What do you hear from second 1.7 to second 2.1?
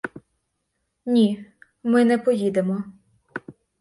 ми